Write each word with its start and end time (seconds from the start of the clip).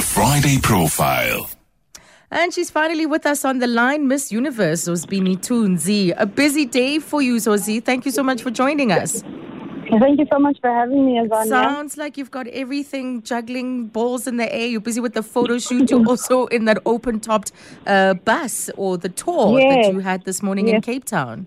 The 0.00 0.06
Friday 0.06 0.56
Profile. 0.62 1.50
And 2.30 2.54
she's 2.54 2.70
finally 2.70 3.04
with 3.04 3.26
us 3.26 3.44
on 3.44 3.58
the 3.58 3.66
line, 3.66 4.08
Miss 4.08 4.32
Universe, 4.32 4.86
Zozibini 4.88 5.36
Tunzi. 5.36 6.14
A 6.16 6.24
busy 6.24 6.64
day 6.64 6.98
for 6.98 7.20
you, 7.20 7.36
Zozi. 7.36 7.84
Thank 7.84 8.06
you 8.06 8.10
so 8.10 8.22
much 8.22 8.40
for 8.42 8.50
joining 8.50 8.92
us. 8.92 9.20
Thank 10.00 10.18
you 10.18 10.26
so 10.32 10.38
much 10.38 10.56
for 10.62 10.70
having 10.70 11.04
me, 11.04 11.18
Azania. 11.20 11.48
Sounds 11.48 11.98
like 11.98 12.16
you've 12.16 12.30
got 12.30 12.46
everything 12.46 13.20
juggling 13.20 13.88
balls 13.88 14.26
in 14.26 14.38
the 14.38 14.50
air. 14.54 14.68
You're 14.68 14.80
busy 14.80 15.02
with 15.02 15.12
the 15.12 15.22
photo 15.22 15.58
shoot. 15.58 15.90
You're 15.90 16.06
also 16.14 16.46
in 16.46 16.64
that 16.64 16.78
open 16.86 17.20
topped 17.20 17.52
uh, 17.86 18.14
bus 18.14 18.70
or 18.78 18.96
the 18.96 19.10
tour 19.10 19.60
Yes. 19.60 19.84
that 19.88 19.92
you 19.92 19.98
had 20.00 20.24
this 20.24 20.42
morning 20.42 20.68
in 20.68 20.80
Cape 20.80 21.04
Town. 21.04 21.46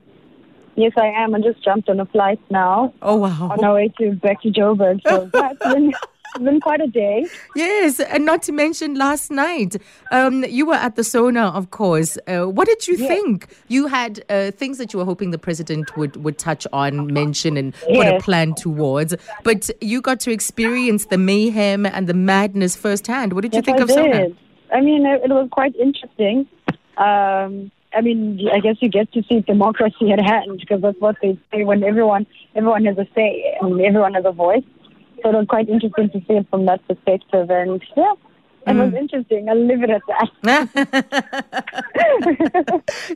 Yes, 0.76 0.92
I 0.96 1.08
am. 1.08 1.34
I 1.34 1.40
just 1.40 1.64
jumped 1.64 1.90
on 1.90 2.00
a 2.00 2.06
flight 2.06 2.40
now 2.52 2.94
Oh, 3.02 3.16
wow. 3.16 3.50
on 3.52 3.64
our 3.64 3.74
way 3.74 3.92
to 4.00 4.12
back 4.12 4.44
to 4.44 4.50
Joburg. 4.52 5.02
So 5.08 5.28
yeah, 5.34 5.90
it's 6.36 6.44
been, 6.44 6.60
quite 6.60 6.82
a 6.82 6.88
day. 6.88 7.26
Yes, 7.56 8.00
and 8.00 8.26
not 8.26 8.42
to 8.44 8.52
mention 8.52 8.96
last 8.96 9.32
night, 9.32 9.78
um, 10.12 10.44
you 10.44 10.66
were 10.66 10.74
at 10.76 10.96
the 10.96 11.04
Sona, 11.04 11.48
of 11.48 11.72
course. 11.72 12.18
Uh, 12.28 12.46
what 12.46 12.68
did 12.68 12.88
you 12.88 12.98
Yes. 12.98 13.08
think? 13.08 13.56
You 13.68 13.88
had 13.88 14.24
uh, 14.30 14.52
things 14.52 14.78
that 14.78 14.94
you 14.94 15.00
were 15.00 15.06
hoping 15.06 15.32
the 15.32 15.38
president 15.38 15.96
would, 15.96 16.16
would 16.18 16.38
touch 16.38 16.66
on, 16.74 17.14
mention, 17.14 17.58
and 17.58 17.74
put 17.94 18.08
a 18.08 18.14
plan 18.20 18.56
towards. 18.56 19.16
But 19.44 19.70
you 19.82 20.02
got 20.02 20.20
to 20.22 20.32
experience 20.32 21.06
the 21.06 21.18
mayhem 21.18 21.86
and 21.86 22.08
the 22.08 22.14
madness 22.14 22.76
firsthand. 22.76 23.34
What 23.34 23.42
did 23.42 23.54
you 23.54 23.60
Yes, 23.60 23.66
think 23.66 23.80
I 23.80 23.84
of 23.84 23.92
Sona? 23.92 24.28
I 24.72 24.82
mean, 24.82 25.06
it, 25.06 25.22
it 25.24 25.30
was 25.30 25.48
quite 25.52 25.76
interesting. 25.76 26.48
Um, 26.98 27.72
I 27.96 28.02
mean, 28.02 28.50
I 28.52 28.60
guess 28.60 28.78
you 28.80 28.90
get 28.90 29.12
to 29.14 29.22
see 29.24 29.42
democracy 29.42 30.12
at 30.12 30.20
hand 30.20 30.60
because 30.60 30.82
that's 30.82 31.00
what 31.00 31.16
they 31.22 31.38
say 31.52 31.64
when 31.64 31.84
everyone 31.84 32.26
everyone 32.56 32.86
has 32.86 32.98
a 32.98 33.08
say 33.14 33.56
and 33.62 33.80
everyone 33.82 34.16
has 34.16 34.26
a 34.26 34.32
voice. 34.32 34.64
So 35.24 35.30
it 35.30 35.36
was 35.36 35.48
quite 35.48 35.70
interesting 35.70 36.10
to 36.10 36.20
see 36.28 36.34
it 36.34 36.48
from 36.50 36.66
that 36.66 36.86
perspective. 36.88 37.50
And 37.50 37.82
yeah, 37.96 38.14
it 38.68 38.76
was 38.76 38.92
mm. 38.92 38.98
interesting. 38.98 39.50
I'll 39.50 39.66
leave 39.66 39.84
it 39.84 39.90
at 39.90 40.02
that. 40.44 40.84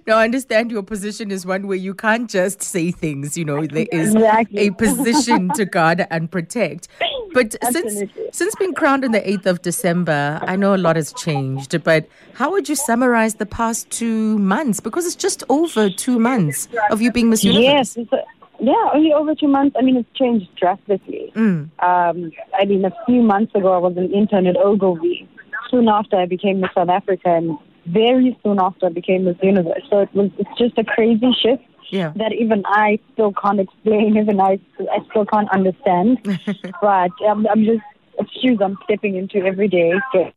no, 0.08 0.16
I 0.16 0.24
understand 0.26 0.72
your 0.72 0.84
position 0.84 1.32
is 1.32 1.46
one 1.46 1.68
where 1.68 1.78
you 1.78 1.94
can't 1.94 2.30
just 2.30 2.62
say 2.62 2.92
things. 2.92 3.38
You 3.38 3.46
know, 3.46 3.66
there 3.66 3.88
is 3.92 4.16
Exactly. 4.16 4.68
a 4.68 4.72
position 4.72 5.50
to 5.56 5.66
guard 5.66 6.08
and 6.10 6.32
protect. 6.32 6.88
But 7.34 7.56
since 7.72 8.02
Absolutely. 8.02 8.30
since 8.32 8.56
being 8.56 8.74
crowned 8.74 9.06
on 9.06 9.12
the 9.12 9.30
eighth 9.30 9.46
of 9.46 9.62
December, 9.62 10.40
I 10.42 10.56
know 10.56 10.74
a 10.74 10.78
lot 10.78 10.96
has 10.96 11.14
changed. 11.14 11.84
But 11.84 12.08
how 12.34 12.52
would 12.52 12.68
you 12.68 12.76
summarize 12.76 13.36
the 13.36 13.46
past 13.46 13.90
two 13.90 14.38
months? 14.40 14.80
Because 14.80 15.06
it's 15.06 15.16
just 15.16 15.44
over 15.50 15.90
two 15.90 16.20
months 16.20 16.68
of 16.90 17.02
you 17.02 17.12
being 17.12 17.30
Miss 17.30 17.44
Universe. 17.44 17.98
Yes, 17.98 18.22
yeah, 18.60 18.90
only 18.94 19.14
over 19.14 19.36
two 19.36 19.48
months. 19.48 19.76
I 19.80 19.82
mean, 19.84 19.98
it's 19.98 20.10
changed 20.18 20.48
drastically. 20.56 21.32
Mm. 21.36 21.70
Um, 21.84 22.32
I 22.60 22.66
mean, 22.66 22.86
a 22.86 22.92
few 23.06 23.22
months 23.22 23.54
ago, 23.56 23.74
I 23.74 23.78
was 23.78 23.96
an 23.98 24.12
intern 24.14 24.48
at 24.48 24.58
Ogilvy. 24.58 25.28
Soon 25.70 25.88
after, 25.90 26.16
I 26.18 26.26
became 26.26 26.62
Miss 26.62 26.72
South 26.74 26.90
Africa, 26.90 27.30
and 27.30 27.58
very 27.88 28.38
soon 28.44 28.60
after, 28.60 28.88
I 28.88 28.90
became 28.90 29.26
Miss 29.26 29.36
Universe. 29.44 29.84
So 29.90 30.00
it 30.00 30.14
was 30.14 30.30
it's 30.38 30.50
just 30.58 30.78
a 30.78 30.84
crazy 30.84 31.32
shift 31.42 31.64
Yeah. 31.92 32.14
that 32.16 32.32
even 32.34 32.64
I 32.66 33.00
still 33.14 33.34
can't 33.34 33.60
explain. 33.60 34.18
Even 34.22 34.40
I, 34.40 34.60
I 34.92 35.00
still 35.10 35.26
can't 35.26 35.50
understand. 35.52 36.20
but 36.82 37.12
um, 37.30 37.48
I'm 37.52 37.64
just 37.66 37.82
it's 38.20 38.32
shoes 38.42 38.60
I'm 38.62 38.78
stepping 38.86 39.16
into 39.16 39.38
every 39.46 39.68
day. 39.68 39.94
So 40.14 40.32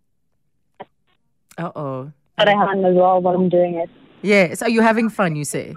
Uh 1.58 1.72
oh. 1.76 2.12
that 2.38 2.48
I 2.48 2.52
have 2.52 2.70
as 2.84 2.94
well 2.94 3.20
while 3.20 3.34
I'm 3.34 3.48
doing 3.48 3.74
it. 3.76 3.91
Yes. 4.22 4.62
Are 4.62 4.68
you 4.68 4.82
having 4.82 5.08
fun? 5.08 5.34
You 5.36 5.44
say. 5.44 5.74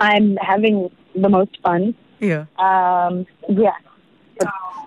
I'm 0.00 0.36
having 0.36 0.90
the 1.20 1.28
most 1.28 1.58
fun. 1.62 1.94
Yeah. 2.20 2.46
Um, 2.58 3.26
yeah, 3.48 3.72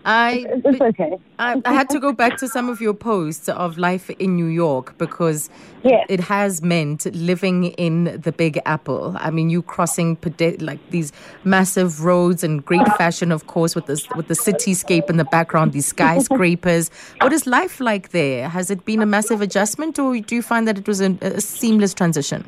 I. 0.05 0.45
it's, 0.49 0.61
it's 0.65 0.81
okay. 0.81 1.17
I, 1.37 1.61
I 1.65 1.73
had 1.73 1.89
to 1.91 1.99
go 1.99 2.11
back 2.13 2.37
to 2.37 2.47
some 2.47 2.69
of 2.69 2.81
your 2.81 2.93
posts 2.93 3.49
of 3.49 3.77
life 3.77 4.09
in 4.11 4.35
New 4.35 4.45
York 4.45 4.97
because 4.97 5.49
Yes. 5.83 6.05
it 6.09 6.19
has 6.19 6.61
meant 6.61 7.05
living 7.15 7.65
in 7.65 8.19
the 8.21 8.31
Big 8.33 8.59
Apple. 8.65 9.15
I 9.19 9.31
mean, 9.31 9.49
you 9.49 9.61
crossing 9.61 10.17
like 10.59 10.79
these 10.89 11.13
massive 11.45 12.03
roads 12.03 12.43
and 12.43 12.65
great 12.65 12.85
fashion, 12.97 13.31
of 13.31 13.47
course, 13.47 13.75
with 13.75 13.85
this 13.85 14.05
with 14.15 14.27
the 14.27 14.33
cityscape 14.33 15.09
in 15.09 15.15
the 15.17 15.23
background, 15.25 15.71
these 15.71 15.85
skyscrapers. 15.87 16.89
what 17.21 17.31
is 17.31 17.47
life 17.47 17.79
like 17.79 18.09
there? 18.09 18.49
Has 18.49 18.69
it 18.69 18.83
been 18.83 19.01
a 19.01 19.05
massive 19.05 19.41
adjustment, 19.41 19.97
or 19.99 20.17
do 20.19 20.35
you 20.35 20.41
find 20.41 20.67
that 20.67 20.77
it 20.77 20.87
was 20.87 20.99
a, 20.99 21.17
a 21.21 21.39
seamless 21.39 21.93
transition? 21.93 22.43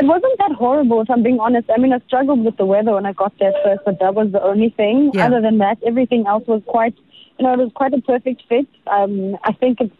It 0.00 0.06
wasn't 0.06 0.38
that 0.38 0.52
horrible, 0.52 1.00
if 1.02 1.10
I'm 1.10 1.22
being 1.22 1.40
honest. 1.40 1.68
I 1.70 1.78
mean, 1.78 1.92
I 1.92 1.98
struggled 2.06 2.44
with 2.44 2.56
the 2.56 2.64
weather 2.64 2.92
when 2.94 3.04
I 3.04 3.12
got 3.12 3.34
there 3.38 3.52
first, 3.62 3.82
but 3.84 3.98
that 4.00 4.14
was 4.14 4.32
the 4.32 4.42
only 4.42 4.70
thing. 4.70 5.10
Yeah. 5.12 5.26
Other 5.26 5.40
than 5.42 5.58
that, 5.58 5.76
everything 5.86 6.26
else 6.26 6.46
was 6.46 6.62
quite, 6.66 6.94
you 7.38 7.44
know, 7.44 7.52
it 7.52 7.58
was 7.58 7.70
quite 7.74 7.92
a 7.92 8.00
perfect 8.00 8.42
fit. 8.48 8.66
Um, 8.86 9.36
I 9.44 9.52
think 9.52 9.78
it's 9.80 9.94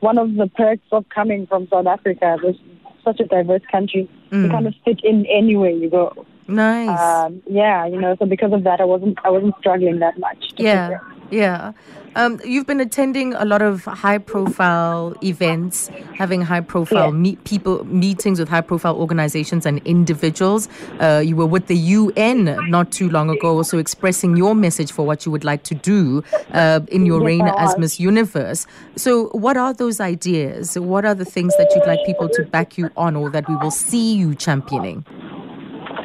one 0.00 0.18
of 0.18 0.34
the 0.34 0.48
perks 0.48 0.86
of 0.92 1.08
coming 1.08 1.46
from 1.46 1.66
South 1.68 1.86
Africa. 1.86 2.36
It 2.38 2.44
was 2.44 2.56
such 3.04 3.20
a 3.20 3.24
diverse 3.24 3.62
country. 3.72 4.08
You 4.30 4.48
kind 4.50 4.66
of 4.66 4.74
fit 4.84 5.00
in 5.02 5.24
anywhere 5.26 5.70
you 5.70 5.88
go. 5.88 6.26
Nice. 6.46 6.98
Um, 6.98 7.42
yeah, 7.46 7.86
you 7.86 7.98
know, 7.98 8.16
so 8.18 8.26
because 8.26 8.52
of 8.52 8.64
that, 8.64 8.80
I 8.80 8.84
wasn't, 8.84 9.18
I 9.24 9.30
wasn't 9.30 9.54
struggling 9.60 9.98
that 10.00 10.18
much. 10.18 10.48
to 10.56 10.62
Yeah, 10.62 10.88
fit 10.88 10.98
yeah. 11.30 11.72
Um, 12.16 12.40
you've 12.44 12.66
been 12.66 12.80
attending 12.80 13.34
a 13.34 13.44
lot 13.44 13.62
of 13.62 13.84
high-profile 13.84 15.14
events, 15.22 15.88
having 16.16 16.40
high-profile 16.40 17.06
Yeah. 17.06 17.10
meet 17.12 17.44
people 17.44 17.84
meetings 17.84 18.40
with 18.40 18.48
high-profile 18.48 18.96
organizations 18.96 19.64
and 19.66 19.80
individuals. 19.84 20.68
Uh, 20.98 21.22
you 21.24 21.36
were 21.36 21.46
with 21.46 21.66
the 21.66 21.76
UN 21.76 22.58
not 22.70 22.90
too 22.90 23.08
long 23.08 23.30
ago, 23.30 23.56
also 23.56 23.78
expressing 23.78 24.36
your 24.36 24.54
message 24.54 24.90
for 24.90 25.06
what 25.06 25.24
you 25.26 25.30
would 25.32 25.44
like 25.44 25.62
to 25.64 25.74
do 25.76 26.24
uh, 26.54 26.80
in 26.88 27.06
your 27.06 27.20
Yes, 27.20 27.26
reign 27.26 27.48
as. 27.48 27.78
Miss 27.78 28.00
Universe. 28.00 28.66
So, 28.96 29.26
what 29.28 29.56
are 29.56 29.72
those 29.72 30.00
ideas? 30.00 30.76
What 30.78 31.04
are 31.04 31.14
the 31.14 31.24
things 31.26 31.56
that 31.56 31.70
you'd 31.74 31.86
like 31.86 32.00
people 32.04 32.28
to 32.30 32.42
back 32.44 32.76
you 32.78 32.90
on, 32.96 33.14
or 33.14 33.30
that 33.30 33.48
we 33.48 33.54
will 33.56 33.70
see 33.70 34.14
you 34.14 34.34
championing? 34.34 35.04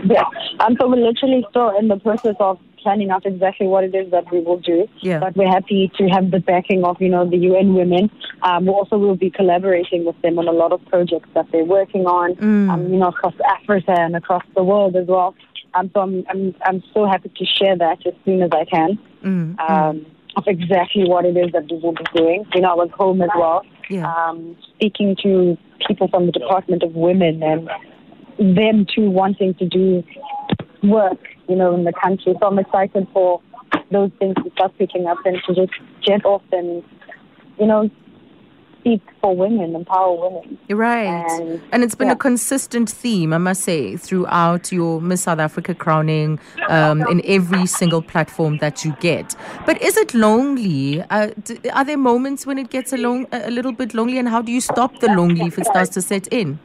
Yeah. 0.05 0.23
Um, 0.59 0.75
so 0.79 0.87
we're 0.89 0.97
literally 0.97 1.45
still 1.49 1.69
in 1.79 1.87
the 1.87 1.97
process 1.97 2.35
of 2.39 2.59
planning 2.83 3.09
out 3.09 3.25
exactly 3.25 3.65
what 3.67 3.83
it 3.83 3.95
is 3.95 4.11
that 4.11 4.31
we 4.31 4.39
will 4.41 4.59
do. 4.59 4.87
Yeah. 5.01 5.19
But 5.19 5.35
we're 5.37 5.47
happy 5.49 5.91
to 5.97 6.03
have 6.09 6.31
the 6.31 6.39
backing 6.39 6.83
of, 6.83 7.01
you 7.01 7.09
know, 7.09 7.27
the 7.29 7.37
UN 7.37 7.73
women. 7.73 8.09
Um, 8.43 8.65
we 8.65 8.71
also 8.71 8.97
will 8.97 9.15
be 9.15 9.29
collaborating 9.31 10.05
with 10.05 10.21
them 10.21 10.37
on 10.37 10.47
a 10.47 10.51
lot 10.51 10.71
of 10.71 10.85
projects 10.85 11.29
that 11.33 11.47
they're 11.51 11.63
working 11.65 12.05
on, 12.05 12.37
um, 12.69 12.91
you 12.91 12.99
know, 12.99 13.07
across 13.07 13.33
Africa 13.57 13.95
and 13.97 14.15
across 14.15 14.43
the 14.55 14.63
world 14.63 14.95
as 14.95 15.07
well. 15.07 15.33
Um, 15.75 15.89
so 15.93 16.01
I'm, 16.01 16.23
I'm, 16.29 16.55
I'm 16.65 16.83
so 16.93 17.07
happy 17.07 17.29
to 17.35 17.45
share 17.45 17.75
that 17.77 18.05
as 18.05 18.13
soon 18.25 18.43
as 18.43 18.51
I 18.53 18.65
can. 18.65 18.99
Mm, 19.23 19.59
Um, 19.69 20.05
of 20.35 20.43
exactly 20.47 21.03
what 21.07 21.25
it 21.25 21.37
is 21.37 21.51
that 21.53 21.65
we 21.71 21.77
will 21.77 21.93
be 21.93 22.03
doing. 22.15 22.43
You 22.55 22.61
know, 22.61 22.71
I 22.71 22.75
was 22.75 22.89
home 22.97 23.21
as 23.21 23.29
well, 23.37 23.61
Yeah. 23.89 24.11
um, 24.11 24.57
speaking 24.75 25.15
to 25.23 25.57
people 25.87 26.07
from 26.07 26.25
the 26.25 26.31
Department 26.31 26.81
of 26.81 26.95
Women 26.95 27.43
and 27.43 27.69
them 28.57 28.85
too 28.93 29.09
wanting 29.11 29.53
to 29.55 29.65
do 29.67 30.03
work, 30.81 31.19
you 31.47 31.55
know, 31.55 31.73
in 31.75 31.83
the 31.83 31.93
country. 31.93 32.33
So 32.39 32.47
I'm 32.47 32.59
excited 32.59 33.07
for 33.13 33.41
those 33.91 34.11
things 34.19 34.35
to 34.43 34.51
start 34.51 34.71
picking 34.77 35.05
up 35.07 35.17
and 35.25 35.37
to 35.47 35.53
just 35.53 35.73
jet 36.01 36.25
off 36.25 36.41
and, 36.51 36.83
you 37.59 37.65
know, 37.67 37.89
speak 38.79 39.01
for 39.21 39.33
women, 39.33 39.75
empower 39.75 40.13
women. 40.29 40.57
Right. 40.69 41.05
And- 41.05 41.61
And 41.71 41.83
it's 41.83 41.95
been 41.95 42.07
yeah. 42.09 42.13
a 42.13 42.17
consistent 42.17 42.89
theme, 42.89 43.31
I 43.31 43.37
must 43.37 43.61
say, 43.61 43.95
throughout 43.95 44.73
your 44.73 44.99
Miss 44.99 45.21
South 45.23 45.39
Africa 45.39 45.73
crowning 45.73 46.37
um, 46.67 47.01
in 47.07 47.21
every 47.25 47.65
single 47.65 48.01
platform 48.01 48.57
that 48.57 48.83
you 48.83 48.93
get. 48.99 49.35
But 49.65 49.81
is 49.81 49.95
it 49.95 50.13
lonely? 50.13 51.01
Uh, 51.09 51.29
d- 51.45 51.59
are 51.69 51.85
there 51.85 51.97
moments 51.97 52.45
when 52.45 52.57
it 52.57 52.71
gets 52.71 52.91
a, 52.91 52.97
lon- 52.97 53.27
a 53.31 53.49
little 53.51 53.71
bit 53.71 53.93
lonely? 53.93 54.17
And 54.17 54.27
how 54.27 54.41
do 54.41 54.51
you 54.51 54.59
stop 54.59 54.99
the 54.99 55.07
lonely 55.07 55.45
if 55.45 55.57
it 55.57 55.65
starts 55.65 55.89
to 55.91 56.01
set 56.01 56.27
in? 56.27 56.59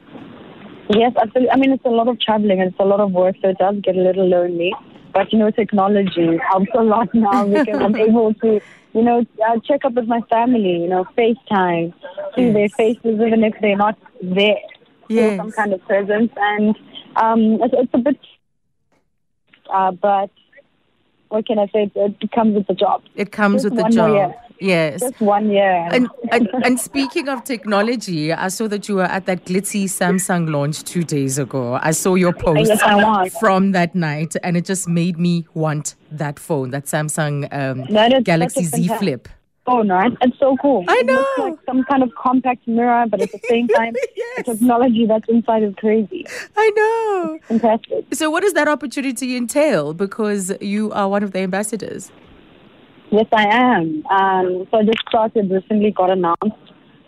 Yes, 0.88 1.12
absolutely. 1.20 1.50
I 1.50 1.56
mean, 1.56 1.72
it's 1.72 1.84
a 1.84 1.90
lot 1.90 2.08
of 2.08 2.20
traveling 2.20 2.60
and 2.60 2.70
it's 2.70 2.80
a 2.80 2.84
lot 2.84 3.00
of 3.00 3.12
work, 3.12 3.36
so 3.42 3.50
it 3.50 3.58
does 3.58 3.76
get 3.82 3.96
a 3.96 4.00
little 4.00 4.26
lonely. 4.28 4.74
But, 5.12 5.32
you 5.32 5.38
know, 5.38 5.50
technology 5.50 6.38
helps 6.50 6.70
a 6.76 6.82
lot 6.82 7.08
now 7.14 7.46
because 7.46 7.80
I'm 7.80 7.96
able 8.08 8.34
to, 8.34 8.60
you 8.94 9.02
know, 9.02 9.24
uh, 9.46 9.58
check 9.66 9.84
up 9.84 9.94
with 9.94 10.06
my 10.06 10.20
family, 10.30 10.78
you 10.82 10.88
know, 10.88 11.04
FaceTime, 11.16 11.92
see 12.36 12.52
their 12.52 12.68
faces 12.70 13.20
even 13.20 13.44
if 13.44 13.54
they're 13.60 13.76
not 13.76 13.98
there. 14.22 14.56
Yes. 15.08 15.38
some 15.38 15.52
kind 15.52 15.72
of 15.72 15.80
presence. 15.86 16.30
And 16.36 16.76
um, 17.16 17.58
it's, 17.62 17.74
it's 17.76 17.94
a 17.94 17.98
bit, 17.98 18.18
uh, 19.72 19.92
but 19.92 20.30
what 21.28 21.46
can 21.46 21.58
I 21.58 21.66
say? 21.68 21.90
It, 21.94 22.30
comes 22.32 22.54
with 22.54 22.66
the 22.66 22.74
job. 22.74 23.02
It 23.14 23.32
comes 23.32 23.62
Just 23.62 23.74
with 23.74 23.84
the 23.84 23.90
job. 23.90 24.34
Yes. 24.60 25.00
Just 25.00 25.20
one 25.20 25.50
year. 25.50 25.88
And, 25.92 26.08
and 26.32 26.48
and 26.64 26.80
speaking 26.80 27.28
of 27.28 27.44
technology, 27.44 28.32
I 28.32 28.48
saw 28.48 28.66
that 28.68 28.88
you 28.88 28.96
were 28.96 29.04
at 29.04 29.26
that 29.26 29.44
glitzy 29.44 29.84
Samsung 29.84 30.50
launch 30.50 30.82
two 30.82 31.04
days 31.04 31.38
ago. 31.38 31.78
I 31.80 31.92
saw 31.92 32.14
your 32.14 32.32
post 32.44 32.68
Yes, 32.68 33.38
from 33.38 33.72
that 33.72 33.94
night, 33.94 34.34
and 34.42 34.56
it 34.56 34.64
just 34.64 34.88
made 34.88 35.18
me 35.18 35.46
want 35.54 35.94
that 36.10 36.38
phone, 36.38 36.70
that 36.70 36.86
Samsung 36.86 37.52
um, 37.52 37.82
is 37.82 38.24
Galaxy 38.24 38.64
Z 38.64 38.88
Flip. 38.98 39.28
Oh 39.70 39.82
no, 39.82 39.98
it's- 39.98 40.16
it's 40.22 40.38
so 40.38 40.56
cool. 40.62 40.84
I 40.88 40.98
It 41.02 41.06
looks 41.06 41.28
know. 41.38 41.44
like 41.44 41.58
some 41.66 41.84
kind 41.84 42.02
of 42.02 42.10
compact 42.14 42.66
mirror, 42.66 43.04
but 43.10 43.20
at 43.20 43.30
the 43.32 43.40
same 43.48 43.68
time, 43.78 43.92
Yes. 44.16 44.36
the 44.46 44.54
technology 44.54 45.06
that's 45.06 45.28
inside 45.28 45.62
is 45.62 45.74
crazy. 45.76 46.24
I 46.56 46.70
know. 46.78 47.38
Fantastic. 47.48 48.14
So, 48.14 48.30
what 48.30 48.42
does 48.42 48.54
that 48.54 48.68
opportunity 48.68 49.36
entail? 49.36 49.92
Because 49.94 50.52
you 50.60 50.90
are 50.92 51.08
one 51.08 51.22
of 51.22 51.32
the 51.32 51.40
ambassadors. 51.40 52.10
Yes, 53.10 53.26
I 53.32 53.46
am. 53.50 54.04
Um, 54.10 54.66
so 54.70 54.78
I 54.78 54.84
just 54.84 55.02
started 55.08 55.50
recently, 55.50 55.90
got 55.92 56.10
announced. 56.10 56.64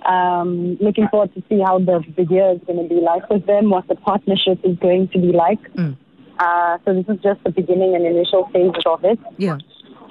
Um, 0.07 0.79
looking 0.81 1.09
forward 1.09 1.35
to 1.35 1.43
see 1.49 1.61
how 1.61 1.79
the, 1.79 2.03
the 2.17 2.25
year 2.25 2.53
is 2.53 2.61
going 2.67 2.83
to 2.83 2.89
be 2.95 3.01
like 3.03 3.29
with 3.29 3.45
them, 3.47 3.69
what 3.69 3.87
the 3.89 3.97
partnership 3.97 4.59
is 4.65 4.77
going 4.79 5.09
to 5.09 5.19
be 5.19 5.33
like. 5.33 5.61
Mm. 5.75 5.97
Uh, 6.39 6.79
so 6.87 6.95
this 6.95 7.05
is 7.15 7.23
just 7.23 7.45
the 7.45 7.51
beginning 7.51 7.95
and 7.95 8.07
initial 8.07 8.49
phases 8.51 8.83
of 8.87 9.05
it. 9.05 9.19
Yeah. 9.37 9.59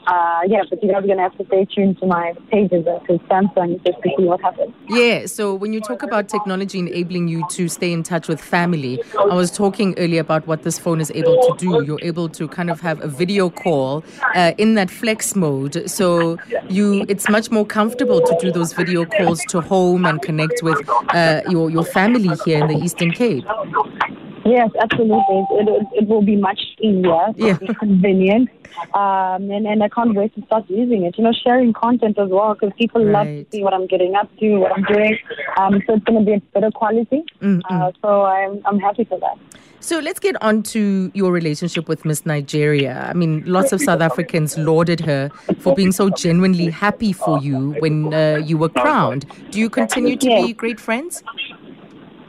Uh, 0.09 0.41
yeah, 0.47 0.63
but 0.67 0.81
you 0.81 0.91
guys 0.91 1.03
are 1.03 1.05
going 1.05 1.17
to 1.17 1.23
have 1.23 1.37
to 1.37 1.45
stay 1.45 1.65
tuned 1.65 1.99
to 1.99 2.07
my 2.07 2.33
pages 2.49 2.83
because 2.83 3.19
Samsung 3.29 3.83
just 3.85 4.01
to 4.01 4.09
see 4.17 4.23
what 4.23 4.41
happens. 4.41 4.73
Yeah, 4.87 5.27
so 5.27 5.53
when 5.53 5.71
you 5.71 5.79
talk 5.81 6.01
about 6.01 6.27
technology 6.27 6.79
enabling 6.79 7.27
you 7.27 7.45
to 7.51 7.69
stay 7.69 7.93
in 7.93 8.01
touch 8.01 8.27
with 8.27 8.41
family, 8.41 8.99
I 9.19 9.35
was 9.35 9.51
talking 9.51 9.93
earlier 9.99 10.21
about 10.21 10.47
what 10.47 10.63
this 10.63 10.79
phone 10.79 10.99
is 10.99 11.11
able 11.13 11.37
to 11.43 11.53
do. 11.59 11.83
You're 11.85 12.01
able 12.01 12.27
to 12.29 12.47
kind 12.47 12.71
of 12.71 12.81
have 12.81 12.99
a 13.03 13.07
video 13.07 13.51
call 13.51 14.03
uh, 14.33 14.53
in 14.57 14.73
that 14.73 14.89
flex 14.89 15.35
mode, 15.35 15.87
so 15.87 16.39
you 16.69 17.05
it's 17.07 17.29
much 17.29 17.51
more 17.51 17.65
comfortable 17.65 18.19
to 18.19 18.37
do 18.41 18.51
those 18.51 18.73
video 18.73 19.05
calls 19.05 19.41
to 19.49 19.61
home 19.61 20.05
and 20.05 20.23
connect 20.23 20.63
with 20.63 20.79
uh, 21.09 21.41
your 21.49 21.69
your 21.69 21.85
family 21.85 22.35
here 22.45 22.59
in 22.59 22.67
the 22.67 22.83
Eastern 22.83 23.11
Cape. 23.11 23.45
Yes, 24.49 24.69
absolutely. 24.81 25.45
It, 25.51 25.87
it, 25.93 26.07
will 26.07 26.21
be 26.23 26.35
much 26.35 26.59
easier, 26.81 27.27
Yeah. 27.35 27.57
be 27.57 27.67
convenient, 27.73 28.49
um, 28.95 29.51
and, 29.51 29.67
and 29.67 29.83
I 29.83 29.89
can't 29.89 30.15
wait 30.15 30.33
to 30.35 30.41
start 30.45 30.65
using 30.69 31.03
it. 31.03 31.17
You 31.17 31.23
know, 31.25 31.33
sharing 31.33 31.71
content 31.73 32.17
as 32.17 32.29
well 32.29 32.55
because 32.55 32.71
people 32.77 33.05
love 33.05 33.27
to 33.27 33.45
see 33.51 33.63
what 33.63 33.73
I'm 33.73 33.85
getting 33.87 34.15
up 34.15 34.29
to, 34.39 34.57
what 34.57 34.71
I'm 34.71 34.83
doing. 34.83 35.17
Um, 35.57 35.83
so 35.85 35.93
it's 35.95 36.03
going 36.05 36.19
to 36.19 36.25
be 36.25 36.33
a 36.33 36.39
better 36.53 36.71
quality. 36.71 37.23
Mm, 37.41 37.61
Uh, 37.69 37.91
so 38.01 38.25
I'm 38.25 38.61
I'm 38.65 38.79
happy 38.79 39.03
for 39.03 39.19
that. 39.19 39.37
So 39.81 39.99
let's 39.99 40.19
get 40.19 40.35
on 40.43 40.61
to 40.63 41.09
your 41.13 41.31
relationship 41.31 41.87
with 41.87 42.03
Miss 42.03 42.25
Nigeria. 42.25 43.07
I 43.09 43.13
mean, 43.13 43.43
lots 43.45 43.71
of 43.71 43.79
South 43.79 44.01
Africans 44.01 44.57
lauded 44.57 44.99
her 45.01 45.29
for 45.59 45.73
being 45.73 45.93
so 45.93 46.09
genuinely 46.09 46.69
happy 46.69 47.13
for 47.13 47.39
you 47.39 47.71
when 47.79 48.13
uh, 48.13 48.41
you 48.45 48.57
were 48.57 48.67
crowned. 48.69 49.25
Do 49.51 49.59
you 49.59 49.69
continue 49.69 50.17
to 50.17 50.27
be 50.27 50.53
great 50.53 50.79
friends? 50.81 51.23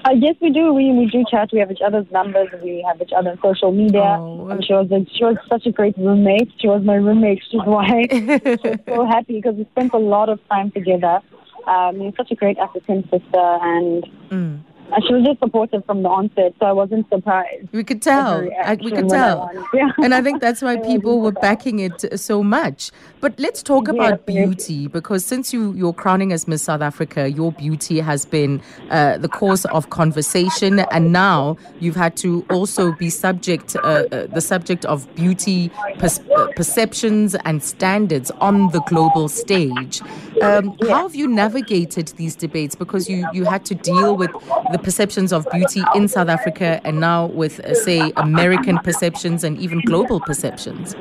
Uh, 0.05 0.12
yes, 0.12 0.35
we 0.41 0.50
do. 0.50 0.73
We 0.73 0.93
we 0.93 1.06
do 1.06 1.25
chat. 1.31 1.50
We 1.52 1.58
have 1.58 1.70
each 1.70 1.82
other's 1.85 2.11
numbers. 2.11 2.49
We 2.62 2.85
have 2.87 3.00
each 3.02 3.12
other 3.17 3.31
on 3.31 3.38
social 3.43 3.70
media. 3.73 4.17
Oh. 4.19 4.49
And 4.49 4.64
she 4.64 4.73
was 4.73 4.91
a, 4.91 5.05
she 5.14 5.25
was 5.25 5.37
such 5.49 5.67
a 5.67 5.73
great 5.73 5.97
roommate. 5.99 6.50
She 6.58 6.69
was 6.69 6.82
my 6.82 6.94
roommate. 6.94 7.43
She's 7.50 7.61
why 7.64 8.06
I 8.11 8.41
was 8.44 8.79
so 8.88 9.06
happy 9.06 9.35
because 9.35 9.56
we 9.56 9.64
spent 9.73 9.93
a 9.93 9.99
lot 9.99 10.29
of 10.29 10.41
time 10.49 10.70
together. 10.70 11.20
Um, 11.67 12.12
such 12.17 12.31
a 12.31 12.35
great 12.35 12.58
African 12.58 13.02
sister, 13.11 13.23
and 13.35 14.05
Mm. 14.31 14.61
She 15.06 15.14
was 15.14 15.25
just 15.25 15.38
supportive 15.41 15.85
from 15.85 16.02
the 16.02 16.08
onset. 16.08 16.55
So 16.58 16.67
I 16.67 16.73
wasn't 16.73 17.08
surprised. 17.08 17.69
We 17.73 17.85
could 17.85 18.02
tell. 18.02 18.49
I, 18.64 18.75
we 18.82 18.91
could 18.91 19.08
tell. 19.08 19.50
Yeah. 19.73 19.93
And 20.02 20.14
I 20.14 20.23
think 20.23 20.41
that's 20.41 20.62
why 20.62 20.76
people 20.93 21.20
were 21.20 21.32
backing 21.32 21.79
it 21.79 22.19
so 22.19 22.43
much. 22.43 22.91
But 23.20 23.38
let's 23.38 23.62
talk 23.62 23.88
about 23.88 24.26
beauty 24.26 24.88
because 24.88 25.25
since 25.25 25.52
you, 25.52 25.73
you're 25.75 25.93
crowning 25.93 26.32
as 26.32 26.49
Miss 26.49 26.62
South 26.62 26.81
Africa, 26.81 27.31
your 27.31 27.52
beauty 27.52 28.00
has 28.00 28.25
been 28.25 28.61
uh, 28.91 29.19
the 29.19 29.29
cause 29.29 29.64
of 29.67 29.91
conversation. 29.91 30.81
And 30.91 31.12
now 31.12 31.56
you've 31.79 31.97
had 31.97 32.17
to 32.19 32.44
also 32.50 32.93
be 32.93 33.11
subject, 33.11 33.76
uh, 33.76 34.05
uh, 34.11 34.26
the 34.26 34.41
subject 34.41 34.85
of 34.87 35.12
beauty 35.14 35.70
pers- 35.99 36.20
uh, 36.37 36.49
perceptions 36.56 37.37
and 37.44 37.62
standards 37.62 38.31
on 38.41 38.70
the 38.73 38.81
global 38.82 39.29
stage. 39.29 40.02
Um, 40.42 40.76
How 40.88 41.02
have 41.02 41.14
you 41.14 41.28
navigated 41.28 42.08
these 42.16 42.34
debates? 42.37 42.75
Because 42.75 43.08
you, 43.08 43.26
you 43.32 43.44
had 43.44 43.64
to 43.66 43.75
deal 43.75 44.16
with 44.16 44.31
the 44.72 44.78
perceptions 44.78 45.32
of 45.32 45.46
beauty 45.50 45.82
in 45.94 46.08
South 46.08 46.28
Africa 46.28 46.81
and 46.84 47.00
now 47.00 47.26
with, 47.26 47.60
uh, 47.60 47.75
say, 47.75 48.12
American 48.16 48.78
perceptions 48.78 49.44
and 49.44 49.58
even 49.58 49.81
global 49.82 50.20
perceptions. 50.20 50.94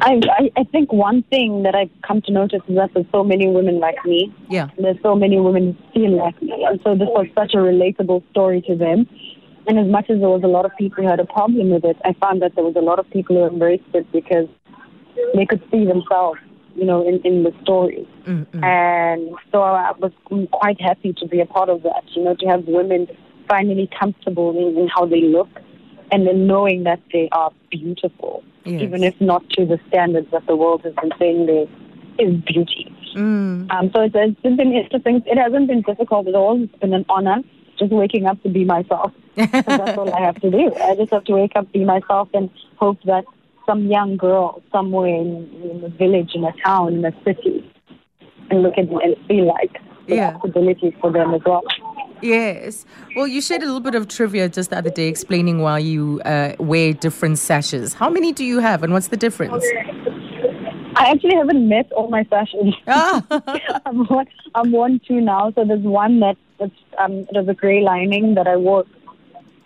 I, 0.00 0.20
I 0.38 0.50
I 0.60 0.64
think 0.64 0.92
one 0.92 1.22
thing 1.24 1.62
that 1.64 1.74
I've 1.74 1.90
come 2.06 2.22
to 2.22 2.32
notice 2.32 2.62
is 2.68 2.76
that 2.76 2.90
there's 2.94 3.06
so 3.12 3.22
many 3.22 3.48
women 3.48 3.78
like 3.78 3.96
me. 4.06 4.32
Yeah. 4.48 4.70
There's 4.78 4.96
so 5.02 5.14
many 5.14 5.38
women 5.38 5.76
who 5.92 6.00
feel 6.00 6.16
like 6.16 6.40
me, 6.40 6.64
and 6.68 6.80
so 6.82 6.94
this 6.94 7.08
was 7.08 7.26
such 7.34 7.52
a 7.54 7.58
relatable 7.58 8.22
story 8.30 8.62
to 8.62 8.76
them. 8.76 9.06
And 9.66 9.78
as 9.78 9.86
much 9.86 10.08
as 10.08 10.20
there 10.20 10.28
was 10.28 10.42
a 10.44 10.48
lot 10.48 10.64
of 10.64 10.70
people 10.78 11.02
who 11.02 11.10
had 11.10 11.20
a 11.20 11.26
problem 11.26 11.70
with 11.70 11.84
it, 11.84 11.96
I 12.04 12.14
found 12.14 12.40
that 12.40 12.54
there 12.54 12.64
was 12.64 12.76
a 12.76 12.80
lot 12.80 12.98
of 12.98 13.10
people 13.10 13.36
who 13.36 13.44
embraced 13.46 13.84
it 13.94 14.10
because 14.12 14.46
they 15.34 15.44
could 15.44 15.62
see 15.70 15.84
themselves, 15.84 16.38
you 16.76 16.84
know, 16.84 17.06
in, 17.06 17.20
in 17.24 17.42
the 17.42 17.52
story. 17.62 18.06
Mm-mm. 18.26 18.62
And 18.62 19.34
so 19.50 19.62
I 19.62 19.92
was 19.98 20.12
quite 20.52 20.80
happy 20.80 21.12
to 21.14 21.26
be 21.26 21.40
a 21.40 21.46
part 21.46 21.68
of 21.68 21.82
that, 21.82 22.04
you 22.14 22.24
know, 22.24 22.34
to 22.36 22.46
have 22.46 22.64
women 22.66 23.08
finally 23.48 23.88
comfortable 23.98 24.50
in, 24.50 24.76
in 24.76 24.88
how 24.88 25.06
they 25.06 25.22
look 25.22 25.48
and 26.12 26.26
then 26.26 26.46
knowing 26.46 26.84
that 26.84 27.00
they 27.12 27.28
are 27.32 27.50
beautiful, 27.70 28.44
Yes. 28.64 28.82
even 28.82 29.04
if 29.04 29.14
not 29.20 29.48
to 29.50 29.64
the 29.64 29.78
standards 29.88 30.28
that 30.32 30.44
the 30.46 30.56
world 30.56 30.82
has 30.82 30.94
been 30.94 31.12
saying 31.18 31.48
is 31.48 31.68
is 32.18 32.34
beauty. 32.42 32.92
Mm. 33.14 33.70
Um, 33.70 33.90
so 33.94 34.02
it's, 34.02 34.14
it's 34.14 34.40
been 34.56 34.72
interesting. 34.72 35.22
It 35.26 35.38
hasn't 35.38 35.68
been 35.68 35.82
difficult 35.82 36.26
at 36.26 36.34
all. 36.34 36.62
It's 36.62 36.74
been 36.76 36.94
an 36.94 37.04
honor 37.08 37.42
just 37.78 37.92
waking 37.92 38.26
up 38.26 38.42
to 38.42 38.48
be 38.48 38.64
myself. 38.64 39.12
that's 39.34 39.98
all 39.98 40.12
I 40.12 40.20
have 40.20 40.40
to 40.40 40.50
do. 40.50 40.74
I 40.74 40.94
just 40.96 41.12
have 41.12 41.24
to 41.24 41.32
wake 41.34 41.52
up, 41.56 41.70
be 41.72 41.84
myself, 41.84 42.28
and 42.34 42.50
hope 42.76 42.98
that 43.04 43.24
some 43.66 43.86
young 43.86 44.16
girl 44.16 44.62
somewhere 44.72 45.08
in, 45.08 45.48
in 45.70 45.84
a 45.84 45.88
village, 45.88 46.30
in 46.34 46.44
a 46.44 46.52
town, 46.64 46.94
in 46.94 47.04
a 47.04 47.12
city, 47.24 47.68
and 48.50 48.62
look 48.62 48.74
at 48.78 48.84
and 48.88 49.16
feel 49.28 49.46
like 49.46 49.72
the 50.08 50.14
Yeah. 50.16 50.32
possibilities 50.38 50.92
for 51.00 51.10
them 51.12 51.34
as 51.34 51.40
well. 51.44 51.62
Yes. 52.22 52.86
Well, 53.14 53.26
you 53.26 53.40
shared 53.42 53.62
a 53.62 53.66
little 53.66 53.80
bit 53.80 53.94
of 53.94 54.08
trivia 54.08 54.48
just 54.48 54.70
the 54.70 54.78
other 54.78 54.90
day 54.90 55.08
explaining 55.08 55.60
why 55.60 55.80
you 55.80 56.20
uh, 56.24 56.54
wear 56.58 56.92
different 56.94 57.38
sashes. 57.38 57.92
How 57.94 58.08
many 58.08 58.32
do 58.32 58.44
you 58.44 58.58
have 58.60 58.82
and 58.82 58.92
what's 58.92 59.08
the 59.08 59.16
difference? 59.18 59.64
I 60.98 61.10
actually 61.10 61.36
haven't 61.36 61.68
met 61.68 61.92
all 61.92 62.08
my 62.08 62.24
sashes. 62.30 62.74
Ah. 62.88 63.22
I'm 63.86 64.04
one, 64.06 64.26
I'm 64.54 64.72
one 64.72 65.00
two 65.06 65.20
now. 65.20 65.52
So 65.54 65.64
there's 65.64 65.82
one 65.82 66.20
that 66.20 66.36
that's 66.58 66.72
um 66.98 67.26
there's 67.32 67.48
a 67.48 67.54
grey 67.54 67.82
lining 67.82 68.34
that 68.36 68.46
I 68.46 68.56
wore. 68.56 68.84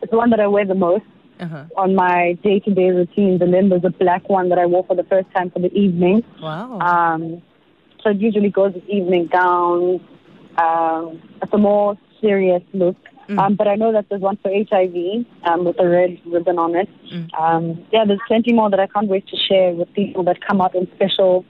It's 0.02 0.10
the 0.10 0.16
one 0.16 0.30
that 0.30 0.40
I 0.40 0.46
wear 0.48 0.64
the 0.66 0.74
most 0.74 1.04
uh-huh. 1.40 1.64
on 1.76 1.94
my 1.94 2.38
day 2.42 2.60
to 2.60 2.74
day 2.74 2.90
routines, 2.90 3.40
and 3.40 3.52
then 3.52 3.68
there's 3.68 3.84
a 3.84 3.90
black 3.90 4.28
one 4.28 4.48
that 4.50 4.58
I 4.58 4.66
wore 4.66 4.84
for 4.86 4.96
the 4.96 5.04
first 5.04 5.28
time 5.34 5.50
for 5.50 5.58
the 5.58 5.72
evening. 5.72 6.22
Wow. 6.40 6.78
Um, 6.80 7.42
so 8.02 8.10
it 8.10 8.18
usually 8.18 8.50
goes 8.50 8.74
with 8.74 8.84
evening 8.88 9.28
gowns. 9.32 10.00
Um, 10.56 11.22
it's 11.42 11.52
a 11.52 11.58
more 11.58 11.98
serious 12.20 12.62
look. 12.72 12.96
Um, 13.38 13.54
but 13.54 13.68
I 13.68 13.76
know 13.76 13.92
that 13.92 14.06
there's 14.08 14.22
one 14.22 14.38
for 14.42 14.50
HIV 14.50 15.24
um, 15.44 15.64
with 15.64 15.78
a 15.78 15.88
red 15.88 16.18
ribbon 16.26 16.58
on 16.58 16.74
it. 16.74 16.88
Um, 17.38 17.86
yeah, 17.92 18.04
there's 18.04 18.20
plenty 18.26 18.52
more 18.52 18.68
that 18.70 18.80
I 18.80 18.88
can't 18.88 19.06
wait 19.06 19.26
to 19.28 19.36
share 19.36 19.72
with 19.72 19.92
people 19.92 20.24
that 20.24 20.44
come 20.44 20.60
out 20.60 20.74
in 20.74 20.88
special 20.96 21.44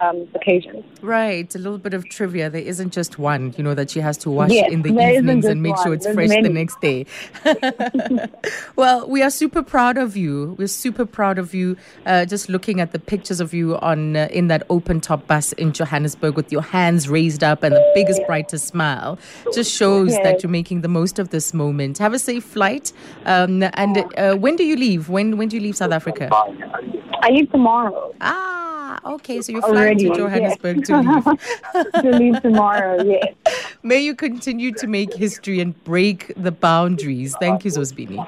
um, 0.00 0.28
occasions. 0.34 0.84
Right, 1.02 1.52
a 1.54 1.58
little 1.58 1.78
bit 1.78 1.94
of 1.94 2.08
trivia. 2.08 2.50
There 2.50 2.62
isn't 2.62 2.92
just 2.92 3.18
one, 3.18 3.54
you 3.56 3.64
know, 3.64 3.74
that 3.74 3.90
she 3.90 4.00
has 4.00 4.16
to 4.18 4.30
wash 4.30 4.50
Yes, 4.50 4.70
in 4.72 4.82
the 4.82 4.90
evenings 4.90 5.44
and 5.44 5.62
make 5.62 5.76
sure 5.78 5.94
it's 5.94 6.04
There's 6.04 6.14
fresh 6.14 6.30
the 6.30 6.48
next 6.48 6.80
day. 6.80 7.06
well, 8.76 9.08
we 9.08 9.22
are 9.22 9.30
super 9.30 9.62
proud 9.62 9.98
of 9.98 10.16
you. 10.16 10.54
We're 10.58 10.68
super 10.68 11.06
proud 11.06 11.38
of 11.38 11.54
you. 11.54 11.76
Uh, 12.06 12.24
just 12.24 12.48
looking 12.48 12.80
at 12.80 12.92
the 12.92 12.98
pictures 12.98 13.40
of 13.40 13.54
you 13.54 13.76
on 13.78 14.16
uh, 14.16 14.28
in 14.30 14.48
that 14.48 14.62
open 14.70 15.00
top 15.00 15.26
bus 15.26 15.52
in 15.52 15.72
Johannesburg 15.72 16.36
with 16.36 16.50
your 16.50 16.62
hands 16.62 17.08
raised 17.08 17.44
up 17.44 17.62
and 17.62 17.74
the 17.74 17.92
biggest, 17.94 18.20
brightest 18.26 18.66
smile, 18.66 19.18
just 19.52 19.72
shows 19.72 20.12
that 20.22 20.42
you're 20.42 20.50
making 20.50 20.80
the 20.80 20.88
most 20.88 21.18
of 21.18 21.30
this 21.30 21.52
moment. 21.54 21.98
Have 21.98 22.14
a 22.14 22.18
safe 22.18 22.44
flight. 22.44 22.92
Um, 23.26 23.62
and 23.74 24.04
uh, 24.16 24.34
when 24.34 24.56
do 24.56 24.64
you 24.64 24.76
leave? 24.76 25.08
When 25.08 25.36
when 25.36 25.48
do 25.48 25.56
you 25.56 25.62
leave 25.62 25.76
South 25.76 25.92
Africa? 25.92 26.28
I 27.24 27.30
leave 27.30 27.50
tomorrow. 27.50 28.14
Ah, 28.20 28.63
okay. 29.06 29.40
So 29.42 29.52
you're 29.52 29.62
flying 29.62 29.76
Already, 29.76 30.08
to 30.08 30.16
Johannesburg 30.16 30.76
yes. 30.78 30.86
to 30.88 31.00
leave. 31.00 31.92
to 32.02 32.18
leave 32.18 32.42
tomorrow, 32.42 33.02
yes. 33.02 33.34
May 33.82 34.00
you 34.00 34.14
continue 34.14 34.72
to 34.72 34.86
make 34.86 35.14
history 35.14 35.60
and 35.60 35.82
break 35.84 36.32
the 36.36 36.50
boundaries. 36.50 37.36
Thank 37.38 37.64
you, 37.64 37.70
Zozibini. 37.70 38.26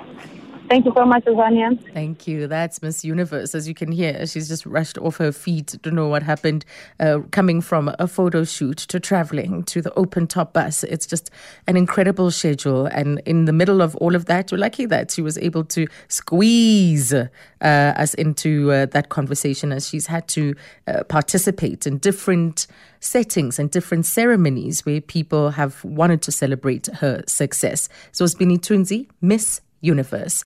Thank 0.68 0.84
you 0.84 0.92
so 0.96 1.06
much, 1.06 1.24
Azania. 1.24 1.78
Thank 1.92 2.26
you. 2.26 2.48
That's 2.48 2.82
Miss 2.82 3.04
Universe. 3.04 3.54
As 3.54 3.68
you 3.68 3.74
can 3.74 3.92
hear, 3.92 4.26
she's 4.26 4.48
just 4.48 4.66
rushed 4.66 4.98
off 4.98 5.16
her 5.18 5.30
feet. 5.30 5.76
Don't 5.82 5.94
know 5.94 6.08
what 6.08 6.24
happened. 6.24 6.64
Uh, 6.98 7.20
coming 7.30 7.60
from 7.60 7.94
a 8.00 8.08
photo 8.08 8.42
shoot 8.42 8.78
to 8.78 8.98
traveling 8.98 9.62
to 9.64 9.80
the 9.80 9.94
open 9.94 10.26
top 10.26 10.52
bus. 10.52 10.82
It's 10.82 11.06
just 11.06 11.30
an 11.68 11.76
incredible 11.76 12.32
schedule. 12.32 12.86
And 12.86 13.20
in 13.26 13.44
the 13.44 13.52
middle 13.52 13.80
of 13.80 13.94
all 13.96 14.16
of 14.16 14.24
that, 14.24 14.50
we're 14.50 14.58
lucky 14.58 14.86
that 14.86 15.12
she 15.12 15.22
was 15.22 15.38
able 15.38 15.62
to 15.66 15.86
squeeze 16.08 17.14
uh, 17.14 17.28
us 17.60 18.14
into 18.14 18.72
uh, 18.72 18.86
that 18.86 19.08
conversation 19.08 19.70
as 19.70 19.88
she's 19.88 20.08
had 20.08 20.26
to 20.28 20.56
uh, 20.88 21.04
participate 21.04 21.86
in 21.86 21.98
different 21.98 22.66
settings 22.98 23.60
and 23.60 23.70
different 23.70 24.04
ceremonies 24.04 24.84
where 24.84 25.00
people 25.00 25.50
have 25.50 25.84
wanted 25.84 26.22
to 26.22 26.32
celebrate 26.32 26.86
her 26.86 27.22
success. 27.28 27.88
Zozibini 28.12 28.58
Tunzi, 28.58 29.08
Miss 29.20 29.60
Universe. 29.80 30.44